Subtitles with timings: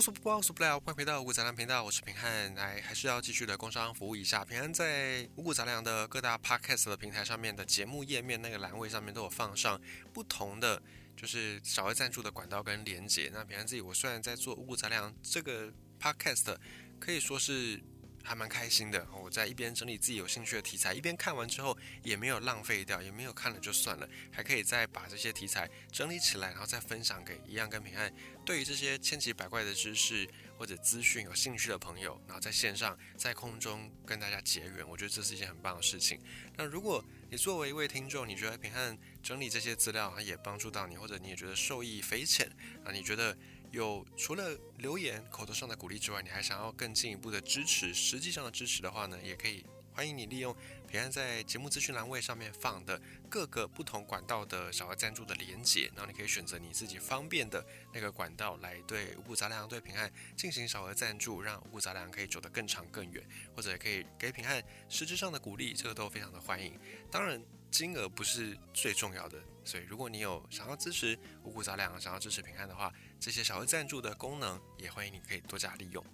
[0.00, 2.54] 无所不包，无所不了，欢迎回到五谷杂粮频道，我是平汉。
[2.54, 4.42] 来，还是要继续的工商服务一下。
[4.42, 9.78] 平安在五谷杂粮的各大 podcast 的平台上面的节目页面那个栏位上面都有放上
[10.14, 10.82] 不同的，
[11.14, 13.30] 就是小额赞助的管道跟连接。
[13.30, 15.70] 那平安自己，我虽然在做五谷杂粮这个
[16.00, 16.56] podcast，
[16.98, 17.78] 可以说是。
[18.22, 28.12] 还蛮开心的，我在一边整理自己有兴趣的题材，一边看完之后也没有浪费掉，也没有看了就算了，还可以再把这些题材整理起来，然后再分享给一样跟平安
[28.44, 30.28] 对于这些千奇百怪的知识
[30.58, 36.20] 或者资讯有兴趣的朋友，然后在线上在空中跟大家结缘，我觉得这是一件很棒的事情。
[36.56, 42.50] 那如果你作为一位听众，你觉得平安整理这些资料也帮助到你，或者你也觉得受益匪浅
[42.84, 43.36] 啊，你觉得？
[43.70, 50.54] 有除了留言、口头上的鼓励之外，你还想要更进一步的支持，实际上的支持的话呢，也可以欢迎你利用
[50.88, 66.78] 平安在节目资讯栏位上面放的各个不同管道的小额赞助的连结，然后你可以选择你自己方便的那个管道来对五谷杂粮、对平安进行小额赞助，让五谷杂粮可以走得更长更远，或者也可以给平安实质上的鼓励，这个都非常的欢迎。
[67.10, 67.40] 当然。
[67.70, 69.40] 金额不是最重要的，
[69.70, 76.04] 所以如果你有想要支持五谷杂粮、想要支持平安的话，这些小额赞助的功能也欢迎你可以多加利用。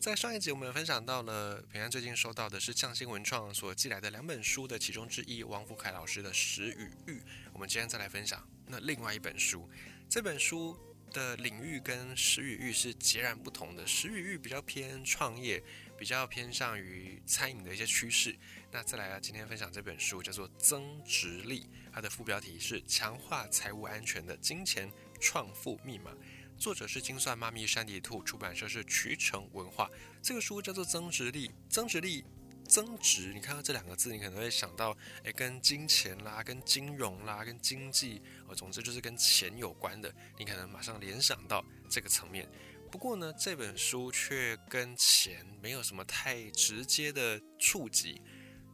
[0.00, 7.18] 在上一集我们分享到了平安最近收到的是匠心文创所寄来的两本书的其中之一，王福凯老师的《食与欲》。
[7.52, 9.68] 我们今天再来分享那另外一本书，
[10.08, 10.74] 这本书
[11.12, 15.62] 的领域跟《食与欲》是截然不同的，《食与欲》比较偏创业。
[15.98, 18.36] 比较偏向于餐饮的一些趋势。
[18.74, 21.60] 那再来啊，今天分享这本书叫做《增值力》，
[21.92, 26.10] 它的副标题是“强化财务安全的金钱创富密码”。
[26.56, 29.90] 作者是精算妈咪山迪兔，出版社是渠成文化。
[30.22, 32.24] 这个书叫做《增值力》，增值力，
[32.66, 33.34] 增值。
[33.34, 40.10] 你看到这两个字，你可能会想到，诶，跟金钱啦、跟金融啦、跟经济，哦，总之就是跟钱有关的。
[40.38, 42.48] 你可能马上联想到这个层面。
[42.90, 48.22] 不过呢，这本书却跟钱没有什么太直接的触及。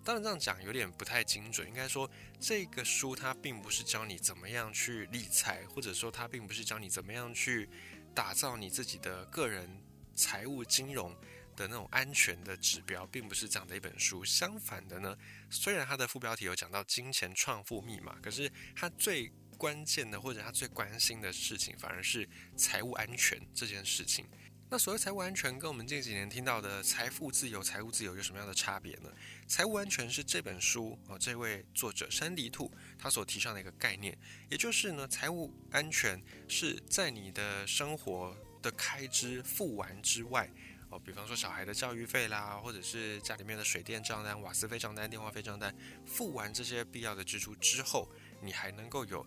[0.08, 2.10] 当然这样讲有点不太精准，应该说
[2.40, 7.68] 这个书它并不是教你怎么样去理财，或者说它并不是教你怎么样去
[8.14, 9.68] 打造你自己的个人
[10.14, 11.14] 财务金融
[11.54, 14.24] 的那种安全的指标，并不是这样的一本书。
[14.24, 15.14] 相反的呢，
[15.50, 22.26] 虽然它的副标题有讲到金钱创富密码，可是它最关键的或者他最关心的事情，反而是
[22.56, 24.26] 财务安全这件事情。
[24.70, 29.10] 那所谓财务安全，跟我们近几年听到的财富自由、财务自由有什么样的差别呢？
[29.46, 34.14] 财务安全是这本书啊，这位作者山迪兔他所提倡的一个概念，
[34.50, 40.46] 也就是呢，财务安全是在你的生活的开支付完之外
[40.90, 45.74] 哦，比方说小孩的教育费啦，或者是家里面的水电账单、瓦斯费账单、电话费账单，
[46.04, 48.06] 付完这些必要的支出之后，
[48.42, 49.26] 你还能够有。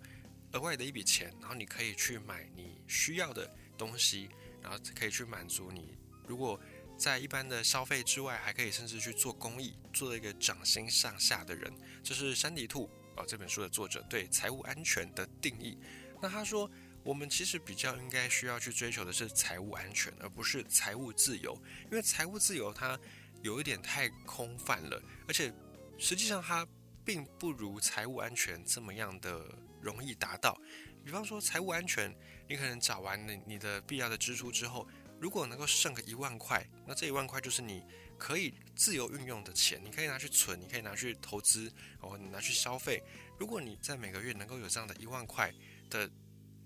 [0.54, 4.30] 额外的一笔钱，然后你可以去买你需要的东西，
[4.62, 5.98] 然后可以去满足你。
[6.28, 6.60] 如果
[6.98, 11.74] 在一般的消费之外，还可以甚至去做公益，做一个掌心向下的人。
[12.04, 15.78] 这是山迪兔啊这本书的作者对财务安全的定义。
[16.22, 16.70] 那他说，
[17.04, 21.54] 我们其实比较应该需要去追求的是财务安全，而不是财务自由。
[21.86, 23.00] 因为财务自由它
[23.42, 25.52] 有一点太空泛了，而且
[25.98, 26.68] 实际上它
[27.04, 29.44] 并不如财务安全这么样的。
[29.82, 30.56] 容易达到，
[31.04, 32.16] 比方说财务安全，
[32.52, 34.86] 你可能找完你你的必要的支出之后，
[35.22, 37.82] 如果能够剩个一万块，那这一万块就是你
[38.18, 43.02] 可以自由运用的钱，你可以拿去存，你可以拿去投资，哦，你拿去消费。
[43.40, 45.50] 如果你在每个月能够有这样的一万块
[45.90, 46.12] 的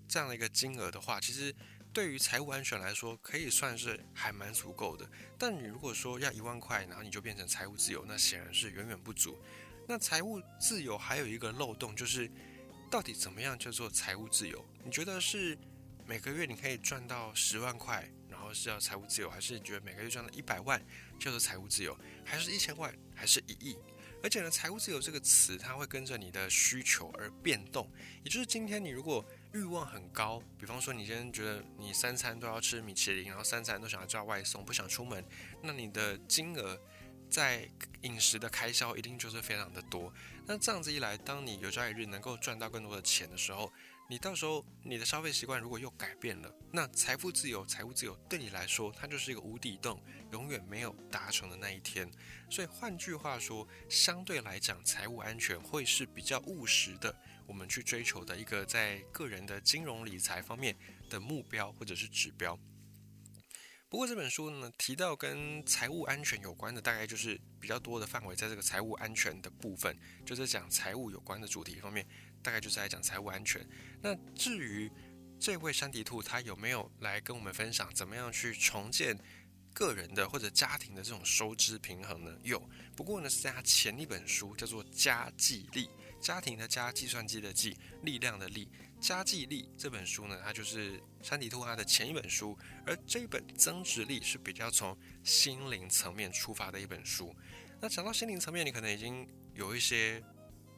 [0.08, 1.54] 这样的一个金额的话，其实
[1.92, 5.08] 对于财务安全来说，可以算是还蛮足够的。
[5.38, 9.38] 但你如果说要一万块，然后你就变成财务自由，那显然是远远不足。
[9.86, 12.28] 那财务自由还有一个漏洞就是。
[12.88, 14.64] 到底怎么样叫做财务自由？
[14.84, 15.58] 你觉得是
[16.06, 20.80] 每个月你可以赚到十万块，然后是要财务自由，还是你觉得每个月赚到一百万
[21.18, 23.76] 叫做财务自由，还是一千万，还是一亿？
[24.22, 27.90] 而且呢，财务自由这个词，它会跟着你的需求而变动。
[28.22, 35.24] 也就是今天你如果欲望很高，比方说你今天觉得你三餐都要吃米其林，然后三餐都想要叫外送，不想出门，
[35.62, 36.80] 那你的金额。
[37.28, 37.68] 在
[38.02, 40.14] 饮食的开销一定就是非常的多，
[40.46, 43.70] 那这样子一来，当你有朝一日能够赚到更多的钱的时候，
[44.08, 50.00] 你到时候你的消费习惯如果又改变了，那财富自由、财务自由对你来说，它就是一个无底洞，
[50.30, 52.08] 永远没有达成的那一天。
[52.48, 57.12] 所以换句话说，相对来讲，财务安全会是比较务实的，
[57.48, 60.76] 我们去追求的一个在个人的金融理财方面
[61.10, 62.56] 的目标或者是指标。
[63.88, 72.06] 不过这本书呢，提到跟财务安全有关的，大概就是比较多的范围，在这个财务安全的部分，就是讲财务有关的主题方面，
[72.46, 73.66] 大概就是来讲财务安全。
[74.00, 74.88] 那至于
[75.40, 79.18] 这位山迪兔他有没有来跟我们分享怎么样去重建
[79.74, 82.38] 个人的或者家庭的这种收支平衡呢？
[82.44, 82.62] 有，
[82.94, 85.86] 不过呢是在他前一本书叫做《家计力》，
[86.20, 88.70] 家庭的家，计算机的计，力量的力。
[89.00, 92.56] 家计力这本书呢，它就是山迪兔他的前一本书，
[92.86, 97.34] 而这一本增值力是比较从心灵层面出发的一本书。
[97.80, 100.22] 那讲到心灵层面，你可能已经有一些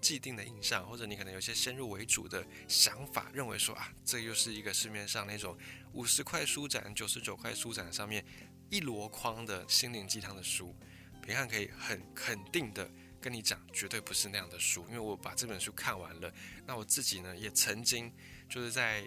[0.00, 5.56] 既定的印象，或者你可能有些先入为主的想法，认为说啊，这又是一个市面上那种
[5.92, 8.24] 五十块书展、九十九块书展上面
[8.70, 10.74] 一箩筐的心灵鸡汤的书。
[11.22, 12.90] 平汉可以很肯定的。
[13.20, 16.32] 跟你讲，绝对不是那样的书，因为我把这本书看完了。
[16.64, 18.12] 那我自己呢，也曾经
[18.48, 19.04] 就是在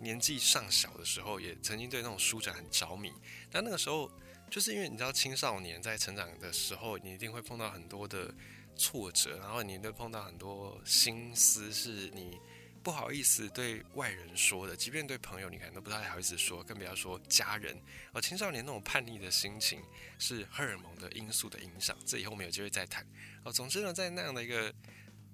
[0.00, 3.10] 年纪尚小的时候，也曾经对那种书展很着迷。
[3.50, 4.12] 但那个时候，
[4.50, 8.32] 就是因为你知道，青少年在成长的时候，你一定会碰到很多的
[8.76, 12.38] 挫折，然后你会碰到很多心思，是你。
[12.82, 17.74] 不好意思对外人说的，即便对朋友，你可能都不太好意思说，更不要说家人。
[18.12, 19.80] 而青少年那种叛逆的心情，
[20.18, 21.96] 是荷尔蒙的因素的影响。
[22.04, 23.02] 这以后我们有机会再谈。
[23.42, 24.70] 哦，总之呢，在那样的一个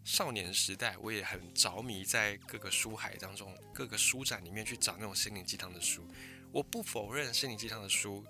[0.05, 6.07] 少年时代，我也很着迷在各个书海当中、各个书展里面去找那种心灵鸡汤的书。
[6.53, 8.25] 我不否认心灵鸡汤的书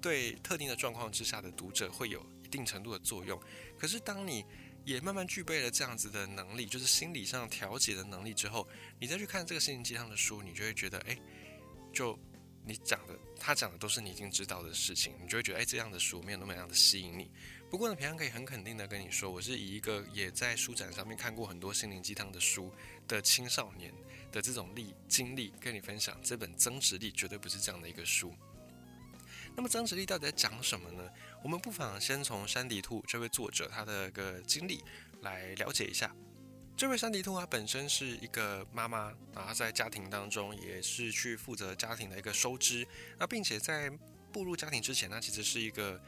[0.00, 3.40] 对特定的状况之下的读者会有一定程度的作用，
[3.78, 4.44] 可是当你
[4.84, 8.68] 也慢慢具备了这样子的能力，就是心理上调节的能力之后，
[8.98, 11.16] 你再去看这个心灵鸡汤的书，你就会觉得，哎，
[11.92, 12.18] 就
[12.66, 17.30] 你讲的，他讲的都是你已经知道的事情，你就会觉得，哎，这样的书没有那么样的吸引你。
[17.70, 22.72] 不过呢，平常可以很肯定的跟你说，我是以一个也在书展上面看过很多心灵鸡汤的书
[23.06, 23.94] 的青少年
[24.32, 28.34] 的这种历经历，跟你分享这本增值力绝对不是这样的一个书。
[29.60, 31.06] 那么增值力到底在讲什么呢？
[31.42, 34.82] 我们不妨先从山迪兔这位作者他的个经历
[35.20, 36.10] 来了解一下。
[36.74, 43.90] 这位山迪兔他本身是一个妈妈，然后在家庭当中也是去负责家庭的一个收支，那并且在
[44.32, 46.00] 步入家庭之前，他其实是一个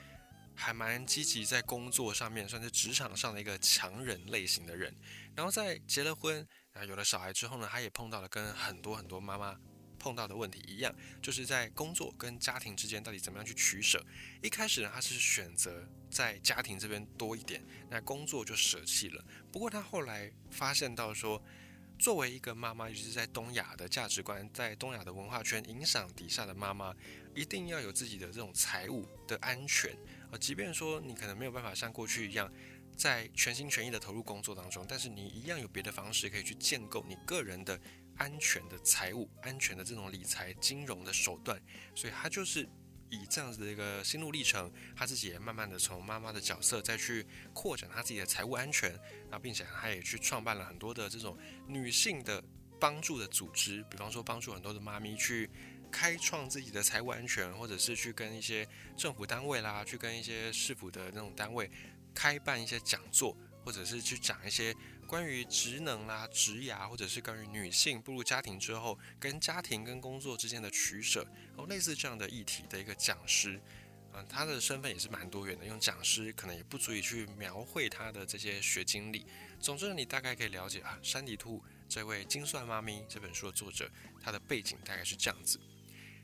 [0.55, 4.97] 还蛮积极在工作上面，算是职场上的一个强人类型的人。
[5.37, 9.55] 然后在结了婚啊有了小孩之后呢，他也碰到了跟很多很多妈妈。
[10.03, 14.05] 碰到的问题一样，就是在工作跟家庭之间到底怎么样去取舍。
[14.43, 19.25] 一开始呢，他是选择在家庭这边多一点，那工作就舍弃了。
[19.53, 21.41] 不过他后来发现到说，
[22.01, 26.93] 作为一个妈妈，尤其是在东亚的价值观，在东亚的文化圈影响底下的妈妈，
[27.33, 29.93] 一定要有自己的这种财务的安全
[30.33, 30.37] 啊。
[30.37, 32.53] 即便说你可能没有办法像过去一样，
[32.97, 37.81] 在全心全意的投入工作当中，但是你一样有别的方式可以去建构你个人的。
[38.17, 41.61] 安全的财务、安全的这种理财金融的手段，
[41.95, 42.69] 所以他就是
[43.11, 48.99] 以这样子的一个心路历程，他自己也慢慢的从妈妈的角色再去扩展他自己的财务安全，
[49.31, 51.37] 那并且他也去创办了很多的这种
[51.67, 52.43] 女性的
[52.79, 55.51] 帮助的组织，比方说帮助很多的妈咪去
[55.91, 58.67] 开创自己的财务安全，或者是去跟一些
[58.97, 61.71] 政府单位啦，去跟一些市府的那种单位
[62.15, 64.75] 开办一些讲座，或者是去讲一些。
[65.13, 71.23] 关于职能啦、职涯，或者是关于女性步入家庭之后，跟家庭跟工作之间的取舍，
[71.55, 73.61] 哦，类似这样的议题的一个讲师，
[74.15, 75.67] 嗯，他的身份也是蛮多元的。
[75.67, 79.27] 用讲师可能也不足以去描绘他的这些学经历。
[79.61, 85.61] 总之，你大概可以了解啊，山迪兔这位精算妈咪这本书的作者，他的背景大概是这样子。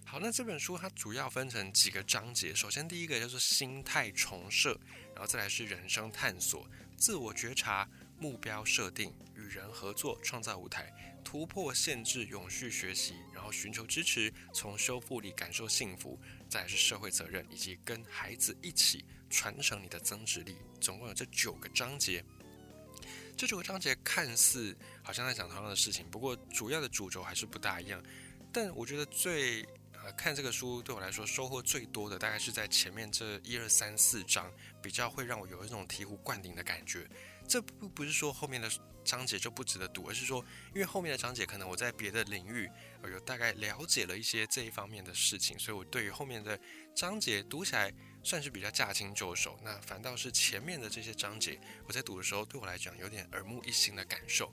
[0.06, 2.54] 好，那这本书它主要分成几个章节。
[2.54, 4.80] 首先，第一个叫做心态重设，
[5.14, 6.66] 然后再来是人生探索、
[6.96, 7.86] 自我觉察。
[8.18, 10.92] 目标设定，与人合作，创造舞台，
[11.24, 20.56] 突破限制，永续学习，然后寻求支持，从修复里感受幸福，再来是社会责任，以及跟孩子一起传承你的增值力。
[20.80, 22.24] 总共有这九个章节。
[23.36, 28.02] 这九个章节看似好像在讲同样的事情，不过主要的主轴还是不大一样。
[28.52, 37.08] 但我觉得最呃看这个书对我来说收获最多的，大概是在前面这一二三四章，比较会让我有一种醍醐灌顶的感觉。
[37.48, 38.70] 这不不是说后面的
[39.02, 42.70] 章节就不值得读，而是说，因为后面的章节可能我在别的领域
[43.10, 46.60] 有大概了解了一些这一方面的事情，所以我对于后面的
[46.94, 47.90] 章节读起来
[48.22, 49.58] 算是比较驾轻就熟。
[49.64, 54.52] 那反倒是前面的这些章节，我在读的时候对我来讲有点耳目一新的感受。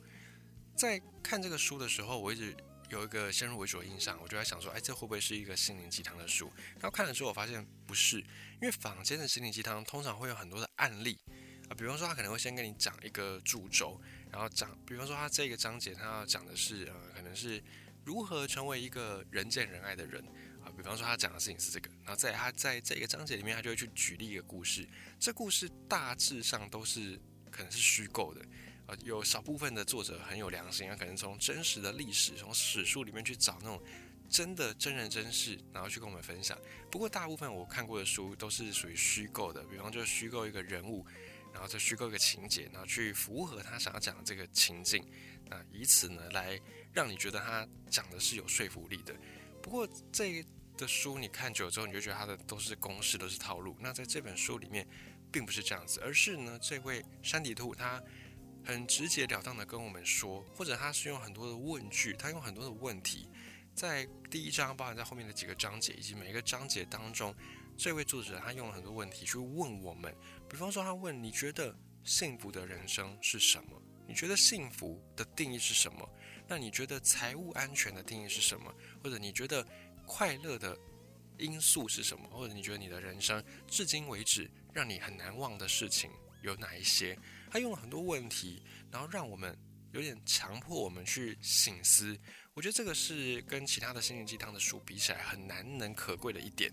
[0.77, 2.55] 在看这个书的时候，我一直
[2.89, 6.49] 有一个先入为主的印象，我就在想说，哎，这会不会是一个心灵鸡汤的书？
[6.75, 11.19] 然后看了之后，我发现不是，因为坊间的心灵鸡汤通常会有很多的案例。
[11.77, 13.99] 比方说他可能会先跟你讲一个主轴，
[14.31, 17.61] 然后讲，比方说他这个章节他要讲的是，呃，可能是
[18.03, 20.23] 如何成为一个人见人爱的人
[20.63, 20.71] 啊。
[20.75, 24.87] 比方说他讲的事情是这个，然后在他在这个章节里面，他就会去举例一个故事。
[25.19, 27.19] 这故事大致上都是
[27.51, 28.45] 可能是虚构的，
[28.87, 33.81] 呃，有少部分的作者很有良心啊，可能从真实的历史、从史书里面去找那种
[34.29, 36.57] 真的真人真事，然后去跟我们分享。
[36.91, 41.05] 不过大部分我看过的书都是属于虚构的，比方就虚构一个人物，
[41.55, 45.01] 然后再虚构一个情节，然后去符合他想要讲的这个情境，
[45.49, 46.59] 那以此呢来
[46.93, 49.15] 让你觉得他讲的是有说服力的。
[49.63, 50.45] 不过这
[50.77, 53.77] 的书你看久了之后，你就觉得他的都是公式，都是套路。
[53.79, 54.85] 那在这本书里面，
[55.31, 58.03] 并不是这样子，而是呢，这位山底兔他。
[58.67, 63.29] 很直截了当的跟我们说，或者他是用很多的问句，他用很多的问题，
[63.75, 67.31] 在第一章，包含在后面的几个章节，以及每一个章节当中，
[67.77, 70.15] 这位作者他用了很多问题去问我们。
[70.49, 73.81] 比方说，他问你觉得幸福的人生是什么？
[74.07, 76.07] 你觉得幸福的定义是什么？
[76.47, 78.73] 那你觉得财务安全的定义是什么？
[79.03, 79.65] 或者你觉得
[80.05, 80.77] 快乐的
[81.37, 82.29] 因素是什么？
[82.29, 86.09] 或者你觉得你的人生至今为止让你很难忘的事情
[86.43, 87.17] 有哪一些？
[87.49, 89.57] 他用了很多问题，然后让我们
[89.91, 92.17] 有点强迫我们去醒思。
[92.53, 96.71] 我觉得这个是跟其他的心灵鸡汤的书比起来很难能可贵的一点。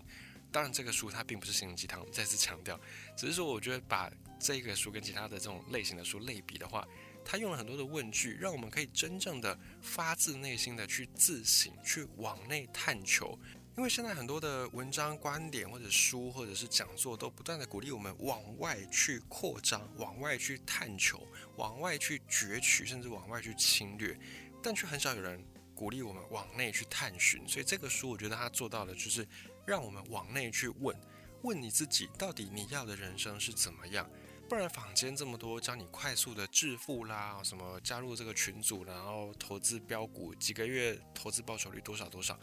[0.53, 2.79] 当然，这个书它并不是心灵鸡汤，再次强调，
[3.17, 6.87] 只是说我觉得把这个书跟其他的这种类型的书类比的话，
[7.25, 13.37] 它用了很多的问句，让我们可以真正的发自内心的去自省，去往内探求。
[13.75, 24.15] 因为现在很多的文章、观点或者书或者是讲座，都不断的鼓励我们往外去扩张、往外去探求、往外去攫取，甚至往外去侵略，
[24.61, 25.43] 但却很少有人
[25.73, 27.41] 鼓励我们往内去探寻。
[27.47, 29.27] 所以这个书，我觉得它做到的就是
[29.65, 30.95] 让我们往内去问，
[31.41, 34.09] 问你自己到底你要的人生是怎么样。
[34.49, 42.37] 不然坊间这么多教你快速的致富啦，什么加入这个群组，然后投资标股，几个月投资报酬率多少多少。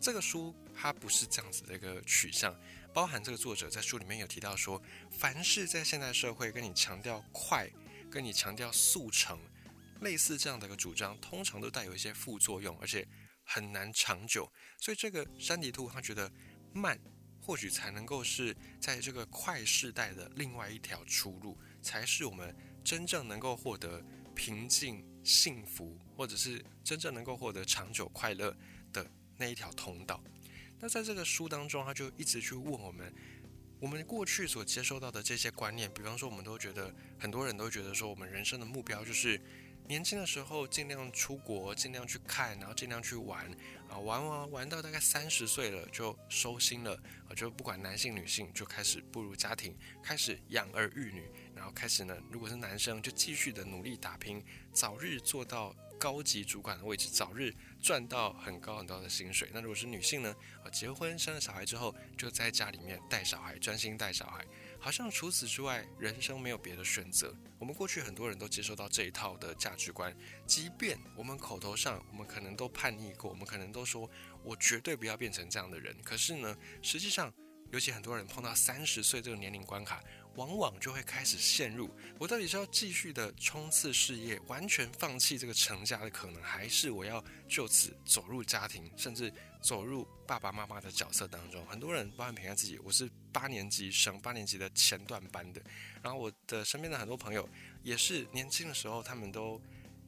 [0.00, 2.54] 这个书它不是这样子的一个取向，
[2.92, 7.70] 包含这个作者在书里面有提到说，凡是在现代社会跟你强调快，
[8.10, 9.38] 跟你强调速成，
[10.00, 13.06] 类似这样的一个主张，通常都带有一些副作用，而且
[13.44, 14.52] 很难长久。
[14.78, 16.30] 所以这个山迪兔他觉得
[16.74, 17.00] 慢，
[17.40, 22.54] 或许才能够是在这个快世代的另外一条出路，才是我们
[22.84, 24.04] 真正能够获得
[24.34, 28.54] 平静、幸福，或者是真正能够获得长久快乐
[28.92, 29.10] 的。
[29.36, 30.22] 那一条通道，
[30.78, 33.12] 那在这个书当中，他就一直去问我们，
[33.80, 39.36] 我们过去所接受到的这些观念，比方说，我们都觉得很多人都觉得说，我们人生的目标就是
[39.86, 43.46] 年轻的时候尽量出国，尽量去看，然后尽量去玩，
[43.88, 46.94] 啊，玩玩玩到大概三十岁了就收心了，
[47.28, 55.74] 啊，就不管男性女性就开始步入家庭，开始养儿育女，然后开始呢，如果是男生就继续的努力打拼，早日做到。
[55.96, 59.48] 高级主管的位置，早日赚到很高很高的薪水。
[59.54, 60.34] 那如果是女性呢？
[60.62, 64.44] 啊，结婚生了小孩之后，就在家里面带小孩，专心带小孩。
[64.84, 67.34] 好像除此之外，人生没有别的选择。
[67.58, 70.14] 我们过去很多人都接受到这一套的价值观，
[70.46, 74.06] 即便我们口头上，我们可能都叛逆过，我们可能都说
[74.42, 75.96] 我绝对不要变成这样的人。
[76.04, 77.32] 可是呢，实际上，
[77.70, 80.04] 尤其很多人碰到三十岁这个年龄关卡。
[80.36, 91.64] 往往就会开始陷入：我到底是要继续的冲刺事业，完全放弃这个成家的可能，还是我要就此走入家庭，甚至走入爸爸妈妈的角色当中？
[91.66, 95.62] 很多人，包含平安自己，我是八年级生八年级的前段班的，
[96.02, 97.48] 然后我的身边的很多朋友
[97.82, 99.60] 也是年轻的时候，他们都。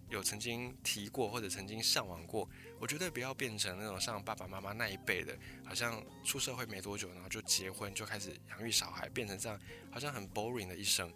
[0.08, 2.48] 有曾经提过或者曾经向往过，
[2.78, 9.60] 我绝对不要变成那种像爸爸妈妈那一辈的，好像出社会没多久，然后就结婚就开始养育小孩，变成这样，
[9.90, 11.12] 好像很 boring 的一生。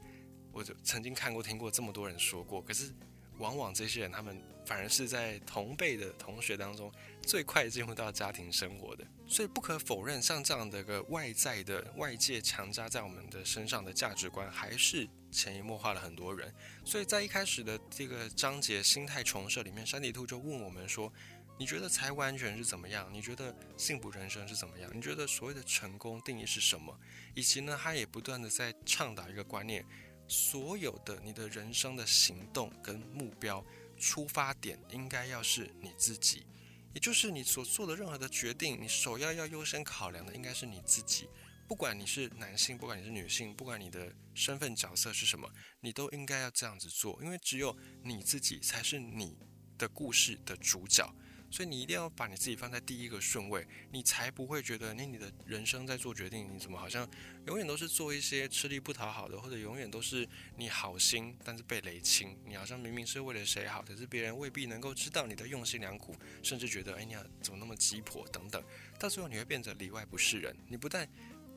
[0.53, 2.93] 我就曾经看过听过这么多人说过，可是
[3.39, 6.93] 往往这些人他们反而是在同辈的同学当中
[7.23, 9.07] 最快进入到家庭生活的。
[9.29, 15.09] 所以不可否认，像这样的一个外在的外界强加在我们的身上的价值观，还是。
[15.31, 16.53] 潜移默化了很多人，
[16.85, 21.13] 所以在一开始的这个章节“心态重设”里面，山底兔就问我们说
[21.59, 23.09] ：“你觉得财务安全是怎么样？
[23.13, 24.91] 你觉得幸福人生是怎么样？
[24.95, 26.99] 你觉得所谓的成功定义是什么？”
[27.35, 29.85] 以及呢，他也不断的在倡导一个观念：
[30.27, 33.65] 所有的你的人生的行动跟目标
[33.99, 36.45] 出发点应该要是你自己，
[36.93, 41.29] 也就是你所做的任何的决定，你首要要优先考量的应该是你自己。
[41.71, 45.49] 不管你是男性，不管你是女性，不管你的身份角色是什么，
[45.79, 49.39] 你都应该要这样子做，因为只有你自己才是你
[49.79, 51.09] 的故事的主角，
[51.49, 57.09] 所以你一定要把你自己放在第一个顺位，你才不会觉得你你的人生在做决定，你怎么好像
[57.47, 68.61] 永远都是做一些吃力不讨好的，或者永远都是你好心但是被雷侵，你好像明明是为了谁好，可是别人未必能够知道你的用心良苦，甚至觉得哎你怎么那么鸡婆等等，
[68.99, 71.09] 到最后你会变得里外不是人，你不但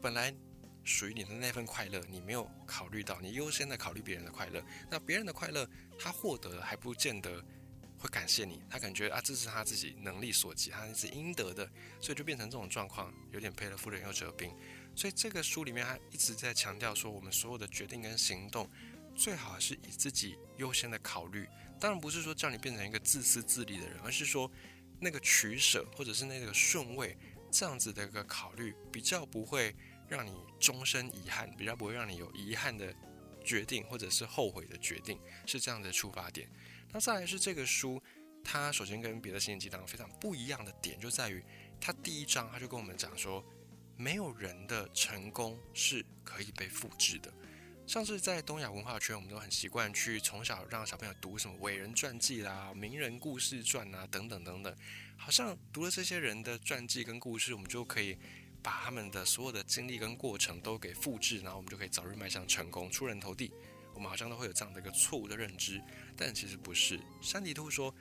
[0.03, 0.36] 本来
[0.83, 5.65] 属于你的那份快乐，你没有考虑到，你优先的考虑别人的快乐，那别人的快乐
[5.98, 7.41] 他获得了还不见得
[7.98, 11.65] 会感谢你，他感觉啊这是他自己能力所及，他是应得的，
[12.01, 14.53] 所以就变成这种状况，有点赔了夫人又折兵。
[14.93, 18.69] 所以这个书里面他一直在强调说，我们所有的决定跟行动，
[19.15, 21.48] 最好是以自己优先的考虑。
[21.79, 24.51] 当然不是说叫你变成一个自私自利的人，而是说
[25.00, 27.17] 那个取舍或者是那个顺位
[27.50, 29.74] 这样子的一个考虑，比较不会
[30.07, 32.93] 让你终身遗憾，比较不会让你有遗憾的
[33.43, 36.50] 决定或者是后悔的决定，是这样的出发点。
[36.91, 38.01] 那再来是这个书，
[38.43, 41.43] 它首先跟别的心灵鸡汤非常不一样的点，就在于
[41.79, 43.43] 它第一章它就跟我们讲说。
[43.95, 47.31] 没有人的成功是可以被复制的。
[47.86, 54.75] 像是在东亚文化圈，我们都很习惯去从小让小朋友读什么伟人传记啦、名人故事传啊等等等等，
[55.15, 58.17] 好像读了这些人的传记跟故事，我们就可以
[58.63, 63.51] 把他们的所有的经历跟过程都给复制，然后我们就可以早日迈向成功、出人头地。
[63.93, 65.79] 我们好像都会有这样的一个错误的认知，
[66.17, 67.00] 但其实不是。
[67.22, 67.93] 山迪兔说。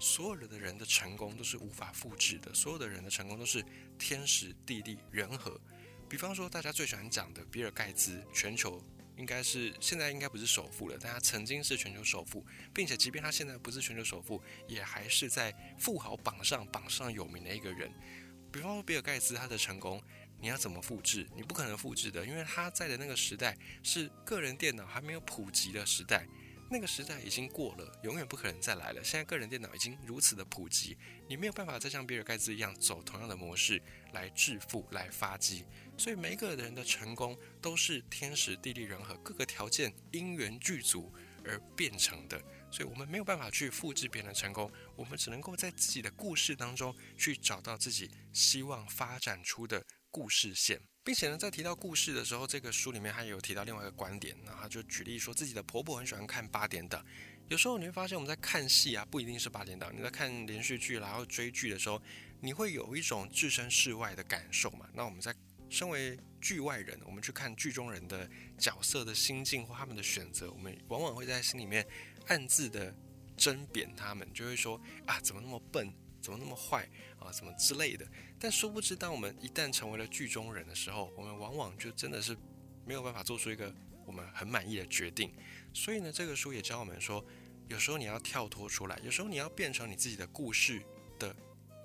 [0.00, 3.60] 所有的人的成功都是无法复制的，所有的人的成功都是
[3.98, 5.60] 天时地利人和。
[6.08, 8.80] 比方说，大家最喜欢讲的比尔盖茨，全球
[9.16, 17.92] 应该是现在应该不是首富了，但他曾经是全球首富，并且即便他现在不是全球首富，也还是在富豪榜上榜上有名的一个人。
[18.50, 20.02] 比方说，比尔盖茨他的成功，
[20.40, 21.26] 你要怎么复制？
[21.34, 26.26] 你不可能复制的，因为他在的那个时代是个人电脑还没有普及的时代。
[26.70, 29.02] 那个时代已经过了，永远不可能再来了。
[29.02, 35.64] 现在个人电脑已经如此的普及，你没有办法再像比尔盖茨一样走同样的模式来致富、来发迹。
[35.96, 41.10] 所以每一个人的成功都是天时地利人和各个条件因缘具足
[41.42, 42.38] 而变成的。
[42.70, 50.80] 所以我们没有办法去复制别人的成功，我们只能够在自己的故事当中去找到自己希望发展出的故事线。
[51.04, 57.02] 并且呢，在提到故事的时候，这个书里面还有提到另外一个观点，然后就举例说自己的婆婆很喜欢看八点档。
[57.48, 62.02] 有时候你会发现，我们在看戏啊，不一定是八点档，你在看连续剧然后追剧的时候，
[62.42, 64.86] 你会有一种置身事外的感受嘛。
[64.92, 65.34] 那我们在
[65.70, 71.86] 身为剧外人，我们去看剧中人的角色的心境或他们的选择，我们往往会在心里面
[72.28, 72.94] 暗自的
[73.36, 76.88] 争贬他们，就会说啊，怎么那么笨，怎么那么坏
[77.18, 78.06] 啊，什么之类的。
[78.38, 82.36] 但殊不知，当我们一旦成为了剧中人的时候，我们往往就真的是
[82.84, 83.74] 没有办法做出一个
[84.06, 85.32] 我们很满意的决定。
[85.74, 87.24] 所以呢，这个书也教我们说，
[87.68, 90.82] 有时候你要跳脱出来，有时候你要变成你自己的故事
[91.18, 91.34] 的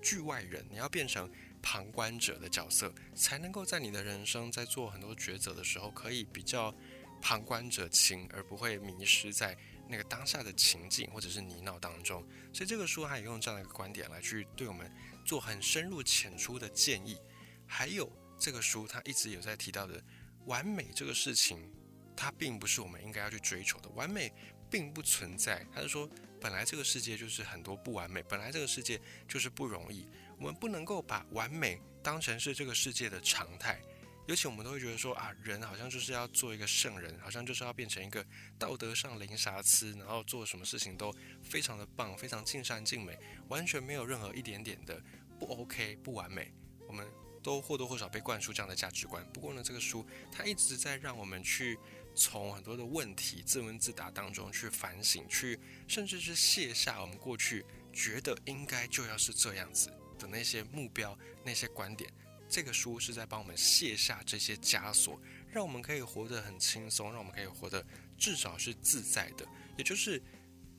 [0.02, 1.30] 剧外人，你要变成
[1.62, 6.74] 旁观者的角色，才能够在你的人生在做很多抉择的时候，可以比较
[7.22, 12.28] 旁观者清，而不会迷失在那个当下的情境或者是泥淖当中。
[12.54, 14.92] 所以这个书它也用这样的一个观点来去对我们。
[15.26, 17.18] 做很深入浅出的建议，
[17.66, 20.04] 还有这个书，他一直有在提到的
[20.48, 21.72] 完美这个事情，
[22.14, 23.88] 它并不是我们应该要去追求的。
[23.92, 24.30] 完美
[24.70, 26.10] 并不存在，他是说，
[26.42, 30.06] 本来这个世界就是很多不完美，本来这个世界就是不容易。
[30.38, 33.82] 我们不能够把完美当成是这个世界的常态，
[34.26, 38.26] 尤其我们都会觉得说啊，人好像就是要做一个圣人，好像就是要变成一个
[38.58, 43.18] 道德上零瑕疵，然后做什么事情都非常的棒，非常尽善尽美。
[43.50, 45.02] 完全没有任何一点点的
[45.38, 46.54] 不 OK 不完美，
[46.88, 47.06] 我们
[47.44, 49.28] 都或多或少被灌输这样的价值观。
[49.34, 51.78] 不过呢，这个书它一直在让我们去
[52.16, 62.10] 从很多的问题自问自答当中去反省，去甚至是卸下我们过去觉得应该就要是这样子的那些目标、那些观点。
[62.54, 65.20] 这个书是在帮我们卸下这些枷锁，
[65.52, 67.84] 让我们可以活得很轻松，让我们可以活得
[68.16, 69.44] 至少是自在的。
[69.76, 70.22] 也就是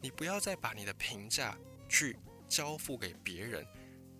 [0.01, 1.59] 你不要再把你的评价。
[1.87, 2.17] 去
[2.49, 3.65] 交付给别人。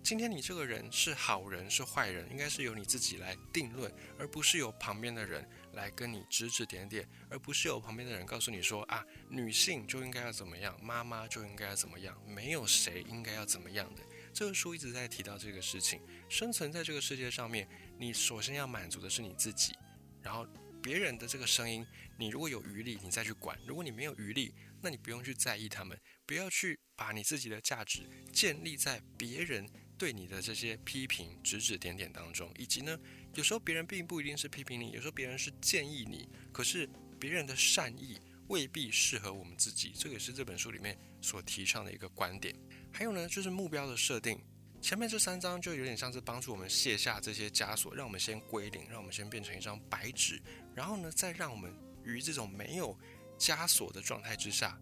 [0.01, 14.01] 今天你这个人是好人是坏人，应该是由你自己来定论，而不是由旁边的人来跟你指指点点，而不是由旁边的人告诉你说啊，女性就应该要怎么样，妈妈就应该要怎么样，没有谁应该要怎么样的。
[14.35, 16.01] 这个书一直在提到这个事情。
[16.27, 17.65] 生存在这个世界上面，
[17.97, 19.73] 你首先要满足的是你自己，
[20.21, 20.45] 然后
[20.83, 21.87] 别人的这个声音，
[22.19, 25.97] 你如果有余力，你再去管；如果你没有余力，那你不用去在意他们。
[26.25, 28.01] 不要去把你自己的价值
[28.33, 29.65] 建立在别人
[29.97, 32.99] 对你的这些批评、指指点点当中，以及呢，
[33.35, 38.19] 有时候别人并不一定是批评你，有时候别人是建议你，可是别人的善意
[38.49, 42.53] 未必适合我们自己，这也是这本书里面所提倡的一个观点。
[42.97, 44.39] 还有呢，就是目标的设定，
[44.81, 50.41] 前面这三章就有点像是帮助我们卸下这些枷锁，让我们先归零，让我们先变成一张白纸，
[50.73, 52.97] 然后呢，再让我们于这种没有
[53.37, 54.79] 枷锁的状态之下。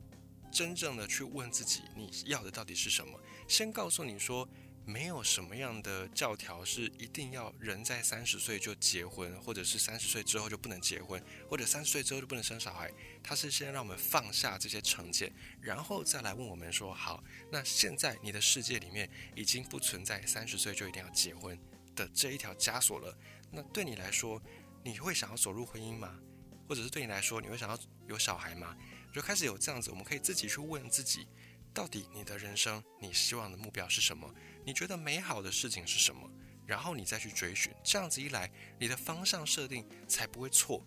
[0.52, 3.20] 真正的去问自己，你要的到底是什么？
[3.48, 4.48] 先告诉你说，
[4.86, 12.92] 没有什么样的教条是一定要人在三十岁就结婚，或者是三十岁之后就不能结婚，或者三十岁之后就不能生小孩。
[13.24, 21.58] 他是先让我们放下这些成见，然后再来问我们说：好，那现在你的世界里面已经不存在三十岁就一定要结婚
[21.96, 23.18] 的这一条枷锁了。
[23.50, 24.42] 那对你来说，
[24.84, 26.20] 你会想要走入婚姻吗？
[26.68, 28.76] 或者是对你来说，你会想要有小孩吗？
[29.14, 31.28] 就开始有这样子，我们可以自己去问自己，
[31.74, 34.32] 到底你的人生，你希望的目标是什么？
[34.64, 36.30] 你觉得美好的事情是什么？
[36.66, 40.86] 然后你再去追寻，这样子一来，你的方向设定才不会错。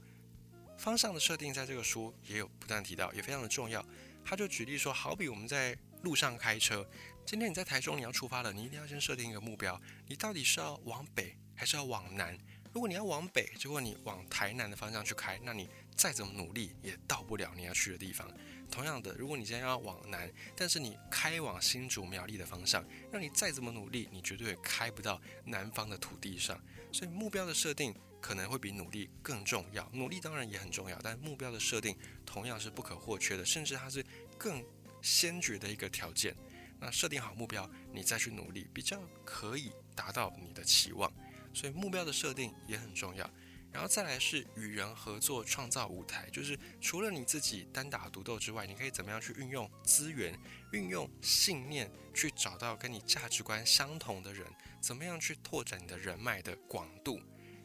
[0.79, 3.85] 方向的设定在这个书也有不断提到，也非常的重要。
[4.25, 6.89] 他就举例说，好比我们在路上开车，
[7.27, 12.39] 今天你在台中，你要出发了，你一定要先设定一个目标，你到底是要往北还是要往南？
[12.73, 18.31] 如果你要往北，结果你往台南的方向去开，那你再怎么努力也到不了你要去的地方。
[18.71, 26.61] 同样的，如果你今天要往南，但是你开往新竹苗栗的方向，让你再怎么努力，你绝对也开不到南方的土地上。
[26.93, 29.89] 所以目标的设定可能会比努力更重要。
[29.93, 34.05] 努力当然也很重要，但目标的设定同样是不可或缺的，甚至它是
[34.39, 34.65] 更
[35.03, 36.37] 先决的一个条件。
[36.79, 41.11] 那设定好目标，你再去努力，比较可以达到你的期望。
[41.55, 43.29] 所以目标的设定也很重要，
[43.77, 50.35] 然后再来是与人合作创造舞台，就是除了你自己单打独斗之外，你可以怎么样去运用资源、
[50.73, 54.47] 运用信念去找到跟你价值观相同的人，
[54.81, 57.21] 怎么样去拓展你的人脉的广度，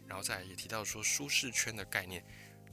[0.06, 2.22] 然后再来也提到说舒适圈的概念。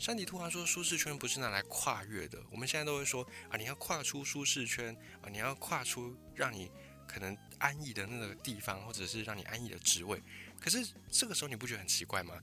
[0.01, 6.69] 山迪突然说舒适圈不是拿来跨越的，我们现在都会说啊，你要跨出舒适圈啊，你要跨出让你
[7.07, 10.21] 可能安逸的那个地方，或者是让你安逸的职位。
[10.61, 12.35] 可是这个时候你不觉得很奇怪吗？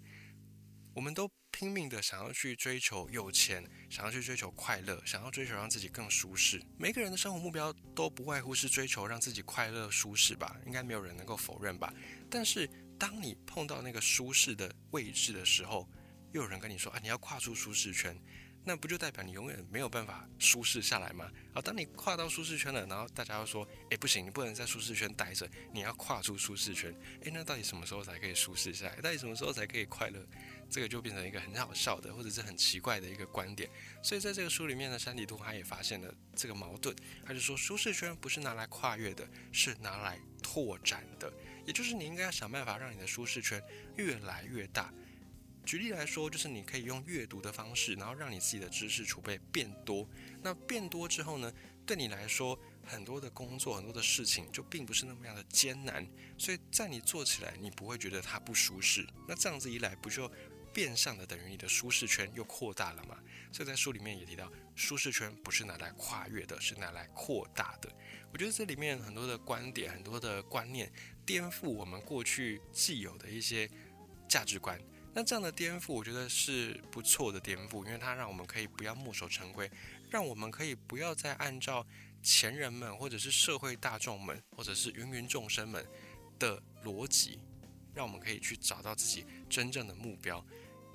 [0.95, 6.63] 我们都拼命的想要去追求有钱，想要去追求快乐，想要追求让自己更舒适。
[6.77, 10.55] 每个人的生活目标都不外乎是追求让自己快乐舒适吧？
[10.65, 11.93] 应该没有人能够否认吧？
[12.29, 12.65] 但是
[12.97, 15.85] 当你碰到那个舒适的位置的时候，
[16.31, 18.17] 又有人跟你说啊，你要跨出舒适圈。
[18.67, 21.29] 那不就代表你永远没有办法舒适下来吗？
[21.53, 26.91] 好，当你跨到舒适圈了，然后大家又说，哎，不行，你不能在舒适圈待着，你要跨出舒适圈。
[27.23, 28.95] 哎，那到底什么时候才可以舒适下来？
[28.95, 30.25] 到底什么时候才可以快乐？
[30.67, 33.69] 这个就变成一个很好笑的，或者是很奇怪的一个观点。
[34.01, 41.31] 所以在这个书里面呢，山迪图他也发现了这个矛盾，他就说，舒适圈不是拿来跨越的，是拿来拓展的。
[41.67, 43.61] 也就是你应该要想办法让你的舒适圈
[43.95, 44.91] 越来越大。
[45.65, 50.07] 举例来说，就是你可以用阅读的方式，然后让你自己的知识储备变多。
[50.41, 51.51] 那变多之后呢，
[51.85, 56.07] 对你来说，很多的工作、很多的事情就并不是那么样的艰难。
[56.37, 59.05] 所以在你做起来，你不会觉得它不舒适。
[59.27, 60.31] 那这样子一来，不就
[60.71, 63.17] 变相的等于你的舒适圈又扩大了吗？
[63.51, 67.91] 所以在书里面也提到，舒适圈不是拿来跨越的，是拿来扩大的。
[68.31, 70.91] 我觉得这里面很多的观点、很多的观念，
[71.25, 73.67] 颠覆我们过去既有的一些
[74.29, 74.79] 价值观。
[75.17, 79.71] 那这样的颠覆，我觉得是不错的颠覆，因为它让我们可以不要墨守成规，
[80.09, 81.87] 让我们可以不要再按照
[82.21, 85.87] 前人们或者是社会大众们或者是芸芸众生们
[86.37, 87.39] 的逻辑，
[87.93, 90.45] 让我们可以去找到自己真正的目标。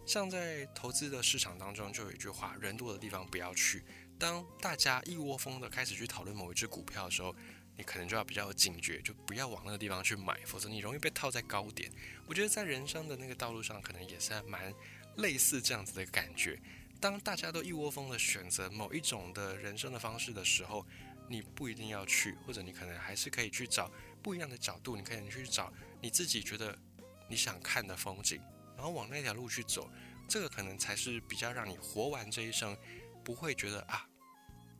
[0.05, 3.83] 像在投资的市场当中，就有一句话：人多的地方不要去。
[4.19, 7.35] 当大家一窝蜂的开始去讨论某一只股票的时候，
[7.81, 11.91] 你可能就要比较有警觉，就不要往那个地方去买，否则你容易被套在高点。
[12.27, 14.71] 我觉得在人生的那个道路上，可能也是蛮
[15.17, 16.61] 类似这样子的感觉。
[17.01, 20.87] 当大家都一窝蜂的选择某一种的人生的方式的时候，
[21.27, 23.91] 你不一定要去，或者你可能还是可以去找
[24.23, 26.79] 不一样的角度，你可以去找你自己觉得
[27.31, 28.39] 你想看的风景，
[28.77, 29.91] 然后往那条路去走。
[30.29, 32.77] 这个可能才是比较让你活完这一生，
[33.25, 34.07] 不会觉得啊，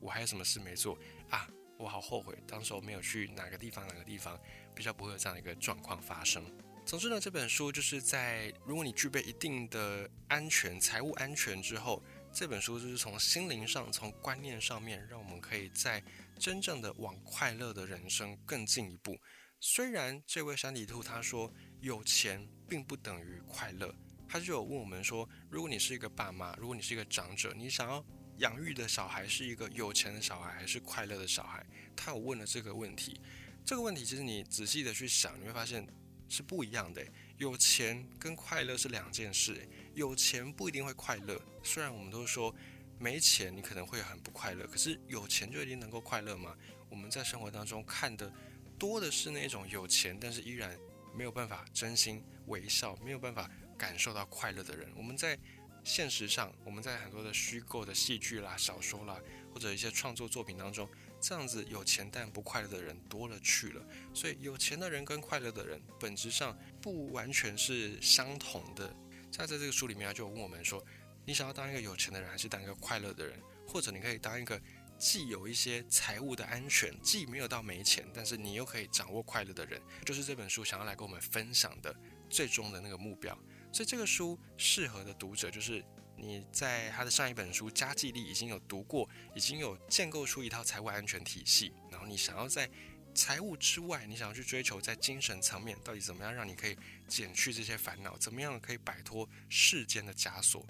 [0.01, 0.99] 我还有什么事没做
[1.31, 1.49] 啊。
[1.81, 4.39] 我好后悔，当时我没有去哪个地方，哪个地方
[4.75, 6.45] 比较不会有这样的一个状况发生。
[6.85, 16.03] 总之呢，这本书就是在如果你具备一定的安全、财务安全之后，这本书就是从心灵上、从观念上面，让我们可以在
[16.39, 19.19] 真正的往快乐的人生更进一步。
[19.59, 23.95] 虽然这位山底兔他说有钱并不等于快乐，
[24.29, 28.05] 他就有问我们说，如果你是一个爸妈，如果你是一个长者，你想要。
[28.41, 31.65] 养育的小孩是一个有钱的小孩还是快乐的小孩？
[31.95, 33.21] 他有问了这个问题。
[33.65, 35.87] 这个问题其实你仔细的去想，你会发现
[36.27, 37.07] 是不一样的。
[37.37, 39.69] 有钱跟快乐是两件事。
[39.95, 42.55] 有钱不一定会快乐，虽然我们都说
[42.99, 46.57] 没钱你可能会很不快乐，可是有钱就一定能够快乐吗？
[46.89, 48.33] 我们在生活当中看的
[48.79, 50.75] 多的是那种有钱但是依然
[51.15, 54.91] 没有办法真心微笑，没有办法感受到快乐的人。
[54.97, 55.39] 我们在
[55.83, 59.21] 现实上，我们在很多的虚构的戏剧啦、小说啦，
[59.53, 60.89] 或者一些创作作品当中，
[61.21, 63.85] 这样子有钱但不快乐的人多了去了。
[64.15, 68.95] 所以有钱的人跟快乐的人本质上不完全是相同的。
[69.31, 70.85] 在在这个书里面就问我们说，
[71.25, 73.41] 你想要当一个有钱的人，还是当一个快乐的人？
[73.67, 74.61] 或者你可以当一个
[74.99, 81.95] 既有一些财务的安全，既没有到没钱，但是你又可以掌握快乐的人，就是这本书想要来跟我们分享的
[82.29, 83.39] 最终的那个目标。
[83.73, 85.85] 所以这个书适合的读者就是。
[86.23, 92.69] 你在他的上一本书《家计力》已经有读过，已经有建构出一套财务安全体系，然后你想要在
[93.15, 96.77] 财务之外，你想要去追求在精神层面到底怎么样让你可以
[97.09, 100.67] 减去这些烦恼，怎么样可以摆脱世间的枷锁，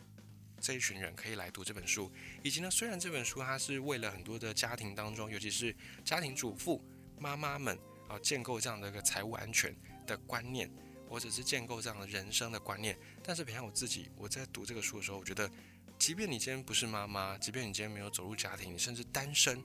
[0.60, 2.12] 这一群人可以来读这本书。
[2.44, 6.80] 以及呢，虽然这本书它是为了很多的家庭当中，尤其是家庭主妇
[7.18, 7.76] 妈妈们
[8.08, 10.70] 啊，建构这样的一个财务安全的观念。
[11.11, 15.51] 或者是建构这样的人生的观念，但是，比方我自己，我在读这个书的时候，我觉得，
[15.99, 19.61] 即便你今天不是妈妈，即便你今天没有走入家庭，你甚至单身，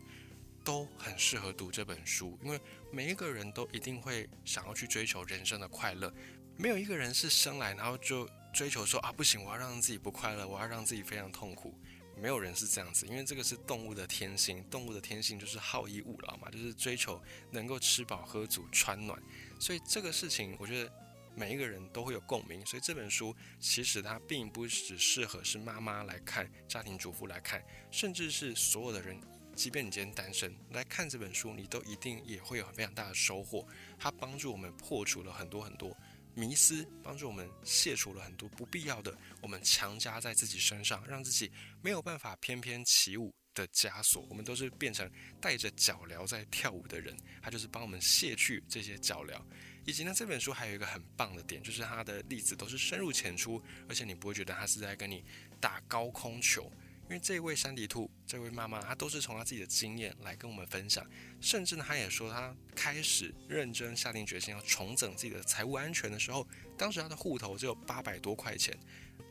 [0.63, 2.59] 都很适合读这本书，因为
[2.91, 6.11] 每一个人都一定会想要去追求人生的快乐，
[6.57, 11.77] 没有一个人是生来然后就追求说啊不行，我要让自己不快乐，我要让自己非常痛苦，
[12.19, 19.21] 没有人是这样子，因为这个是动物的天性，动物的天性就是好逸恶劳嘛，就是追求能够吃饱喝足穿暖，
[19.59, 20.91] 所以这个事情，我觉得。
[21.35, 29.19] 每一个人都会有共鸣，所以这本书其实它并不只适合是妈妈来看、家庭主妇来看，甚至是所有的人，
[29.55, 33.67] 即便你今天单身来看这本书，你都一定也会有非常大的收获。
[33.99, 35.95] 它帮助我们破除了很多很多
[36.33, 44.23] 迷思，帮助我们卸除了很多不必要的我们强加在自己身上，让自己没有办法翩翩起舞的枷锁。
[44.29, 45.09] 我们都是变成
[45.41, 49.41] 带着脚镣在跳舞的人，他就是帮我们卸去这些脚镣。
[49.85, 55.23] 以及呢，这本书还有一个很棒的点，就是它的例子都是深入浅出，而且你不会觉得他是在跟你
[55.59, 56.71] 打高空球。
[57.07, 61.05] 因为这位山迪兔，这位妈妈，她都是从她自己的经验来跟我们分享。
[61.39, 68.75] 甚至呢，她也说，她开始认真下定决心要重整自己的财务安全的时候，当时她的户头只有八百多块钱。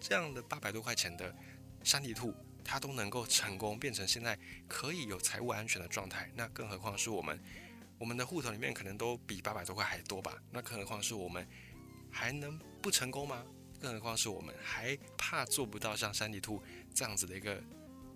[0.01, 1.35] 这样的八百多块钱的
[1.83, 2.33] 山迪兔，
[2.65, 7.39] 他都能够成功变成现在可以有财务安全的状态，那更何况是我们。
[7.97, 10.37] 我们的户头里面可能都比八百多块还多吧？
[10.51, 11.47] 那更何况是我们
[12.11, 13.47] 还能不成功吗？
[13.81, 16.61] 更何况是我们还怕做不到像山地兔
[16.93, 17.63] 这样子的一个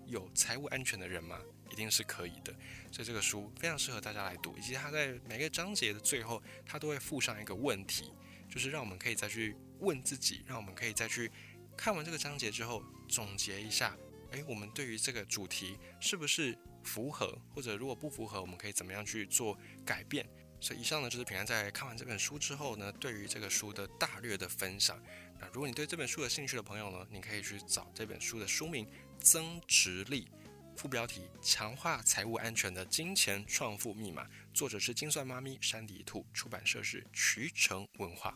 [0.04, 1.38] 有财务安全的人吗？
[1.70, 2.52] 一定是可以的。
[2.90, 8.12] 所以这个书非常适合大家来读，以及它在每个章节的最后，它都会附上一个问题，
[8.50, 11.30] 就是让我们可以再去问自己，让我们可以再去
[11.76, 13.96] 看完这个章节之后总结一下。
[14.32, 16.58] 诶，我们对于这个主题是不是？
[16.84, 20.26] 符合或者如果不符合，我们可以怎么样去做改变？
[20.58, 24.98] 所以以上呢就是平安在看完这本书之后呢，对于这个书的大略的分享。
[25.38, 28.86] 那如果你对这本书有兴趣的朋友呢，你可以去找这本书的书名
[29.18, 30.30] 《增值力》，
[30.78, 38.34] 副标题《强化财务安全的金钱创富密码》，作者是精算妈咪山迪兔，出版社是渠成文化。